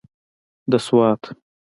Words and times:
د 0.69 0.73
سوات. 0.85 1.21